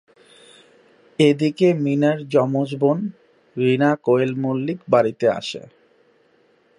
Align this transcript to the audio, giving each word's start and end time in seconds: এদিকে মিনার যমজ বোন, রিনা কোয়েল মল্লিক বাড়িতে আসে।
এদিকে 1.19 1.67
মিনার 1.83 2.17
যমজ 2.27 2.69
বোন, 2.75 2.99
রিনা 3.55 3.91
কোয়েল 4.05 4.31
মল্লিক 4.35 4.79
বাড়িতে 4.89 5.25
আসে। 5.39 5.61